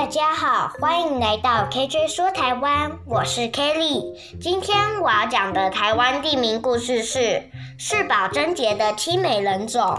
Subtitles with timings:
[0.00, 4.14] 大家好，欢迎来到 KJ 说台湾，我是 Kelly。
[4.40, 7.42] 今天我要讲的台湾地名故事是
[7.76, 9.94] 世宝贞节的七美人种。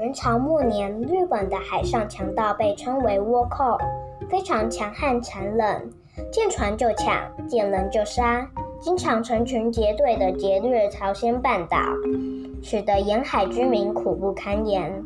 [0.00, 3.78] 元朝末年，日本的海上强盗被称为倭寇，
[4.28, 5.88] 非常强悍残忍，
[6.32, 7.16] 见船就抢，
[7.46, 8.50] 见人就杀，
[8.80, 11.78] 经常成群结队的劫掠朝鲜半岛，
[12.60, 15.04] 使得沿海居民苦不堪言。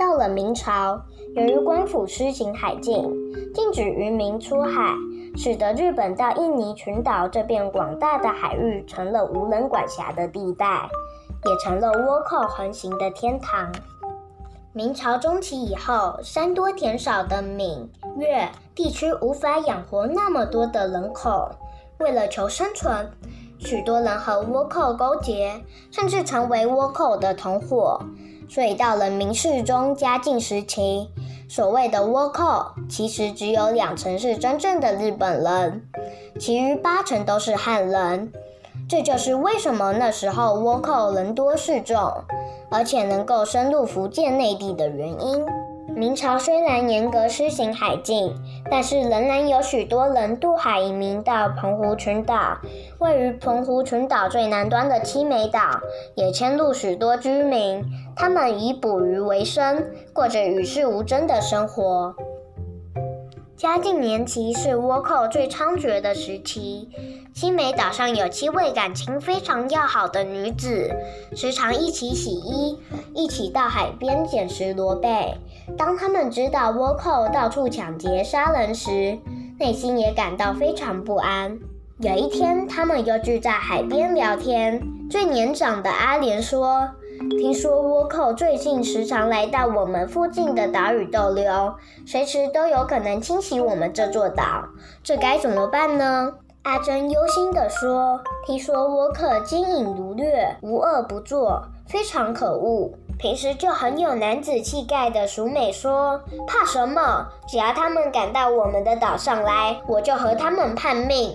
[0.00, 0.98] 到了明朝，
[1.34, 2.94] 由于官府施行海禁，
[3.52, 4.94] 禁止渔民出海，
[5.36, 10.88] 使得日本到印尼群岛这片广大的海域成了无人管辖的地带，
[11.44, 13.70] 也成了倭寇横行的天堂。
[14.72, 17.86] 明朝中期以后，山多田少的闽
[18.16, 21.50] 粤地区无法养活那么多的人口，
[21.98, 23.10] 为了求生存，
[23.58, 28.00] 许多人和倭寇勾结，甚至成为倭寇的同伙。
[28.50, 31.08] 所以到了明世宗嘉靖时期，
[31.48, 35.82] 所谓的倭寇其实只有两成是真正的日本人，
[36.38, 38.32] 其余八成都是汉人。
[38.88, 41.96] 这就是为什么那时候倭寇人多势众，
[42.70, 45.46] 而且能够深入福建内地的原因。
[45.94, 48.34] 明朝虽然严格施行海禁，
[48.70, 52.58] 但是仍然有许多人渡海移民到澎湖群岛。
[53.00, 55.80] 位于澎湖群岛最南端的七美岛，
[56.14, 57.84] 也迁入许多居民。
[58.14, 62.14] 他们以捕鱼为生，过着与世无争的生活。
[63.56, 66.88] 嘉靖年期是倭寇最猖獗的时期。
[67.34, 70.90] 七美岛上有七位感情非常要好的女子，
[71.36, 72.78] 时常一起洗衣，
[73.14, 75.36] 一起到海边捡拾螺贝。
[75.76, 79.18] 当他们知道倭寇到处抢劫杀人时，
[79.58, 81.58] 内心也感到非常不安。
[81.98, 84.80] 有一天，他们又聚在海边聊天。
[85.10, 86.88] 最年长的阿莲说。
[87.28, 91.74] 听说倭寇最近时常来到我们附近的岛屿逗留，
[92.06, 94.64] 随时都有可能侵袭我们这座岛，
[95.02, 96.32] 这该怎么办呢？
[96.62, 102.92] 阿珍忧心地说：“听说倭寇奸淫如掠，无恶不作，非常可恶。
[103.18, 107.26] 平时就很有男子气概的淑美说：怕什么？
[107.48, 111.34] 只要他们敢到我们的岛上来，我就和他们叛命。”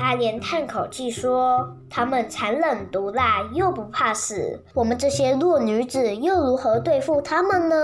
[0.00, 7.76] 阿莲叹口气说：“他们残忍毒辣，又不怕死，我们这些弱女子又如何对付他们呢？”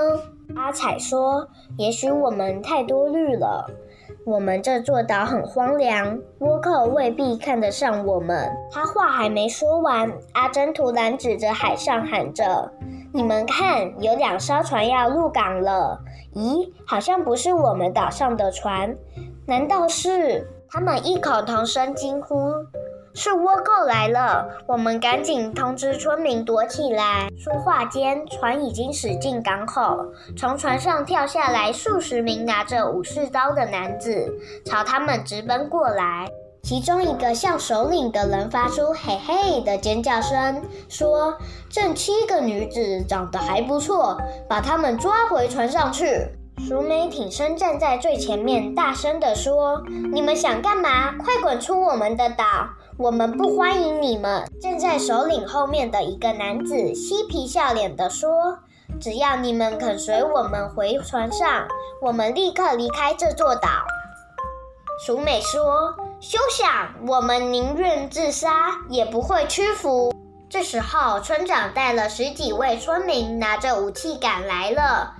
[0.57, 1.47] 阿彩说
[1.79, 3.71] ：“也许我们太多虑了。
[4.25, 12.71] 我们这座岛很荒凉，倭寇未必看得上我们。”他话还没说完，阿珍突然指着海上喊着
[13.13, 15.99] ：“你们看，有两艘船要入港了！
[16.35, 18.97] 咦，好像不是我们岛上的船，
[19.47, 22.53] 难道是？”他们异口同声惊呼
[23.15, 27.29] ：“是倭寇来了！”我们赶紧通知村民躲起来。
[27.37, 30.07] 说话间，船已经驶进港口，
[30.37, 34.33] 从船上跳下来数十名拿着武士刀的男子，
[34.65, 36.29] 朝他们直奔过来。
[36.63, 41.35] 其中一个像首领的人发出“嘿嘿”的尖叫声，说
[41.71, 46.29] ：“这七个女子长得还不错，把她们抓回船上去。”
[46.69, 49.83] 淑美挺身站在最前面，大声地说
[50.13, 51.13] ：“你们想干嘛？
[51.13, 52.45] 快滚出我们的岛！
[52.97, 58.59] 我们不欢迎你们！”站在首领后面的一个男子嬉皮笑脸地说
[59.01, 61.67] ：“只要你们肯随我们回船上，
[62.03, 63.69] 我们立刻离开这座岛。”
[65.05, 66.95] 淑美说：“休想！
[67.09, 70.13] 我们宁愿自杀，也不会屈服。”
[70.51, 75.15] 这时候，村长带了十几位村民，拿着武器赶来了。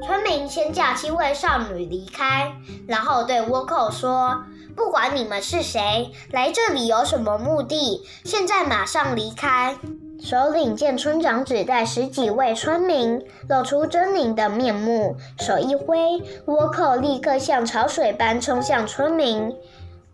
[0.00, 2.52] 村民先叫七位少女离开，
[2.88, 4.42] 然后对倭寇说
[4.74, 9.76] ：“不管你们是谁，来这里有什么目的，现在马上离开。”
[10.22, 15.98] 首领见村长只带十几位村民，露出狰狞的面目，手一挥，
[16.46, 19.52] 倭寇立刻像潮水般冲向村民。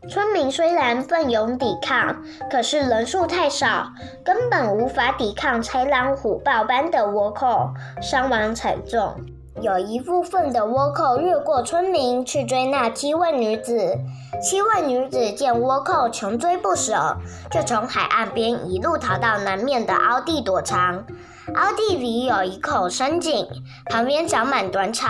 [0.09, 3.93] 村民虽然奋勇抵抗，可是人数太少，
[4.25, 9.15] 根本无法抵抗豺狼虎豹般的倭寇，伤亡惨重。
[9.60, 13.99] 有一部分的倭寇越过村民去追那七位女子，
[14.41, 17.16] 七位女子见倭寇穷追不舍，
[17.51, 21.05] 就从海岸边一路逃到南面的凹地躲藏。
[21.54, 23.47] 凹地里有一口深井，
[23.86, 25.09] 旁边长满短草，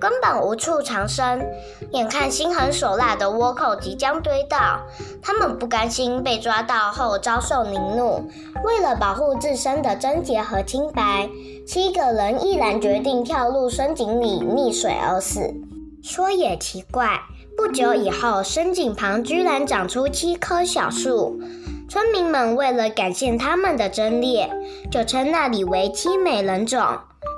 [0.00, 1.46] 根本无处藏身。
[1.92, 4.80] 眼看心狠手辣的倭寇即将追到，
[5.22, 8.28] 他们不甘心被抓到后遭受凌辱，
[8.64, 11.28] 为了保护自身的贞洁和清白，
[11.66, 15.54] 七个人毅然决定跳入深井里溺水而死。
[16.02, 17.20] 说也奇怪，
[17.56, 21.40] 不久以后，深井旁居然长出七棵小树。
[21.88, 24.50] 村民们为了感谢他们的忠烈，
[24.90, 26.80] 就称那里为七美人种。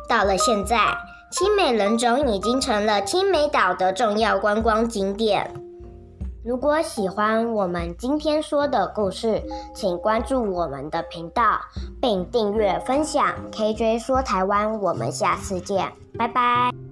[0.09, 0.97] 到了现在，
[1.31, 5.53] 七美人种已经成了青美岛的重要观光景点。
[6.45, 9.43] 如果喜欢我们今天说的故事，
[9.75, 11.59] 请关注我们的频道，
[12.01, 14.81] 并订阅分享 KJ 说台湾。
[14.81, 16.86] 我们下次见，拜拜。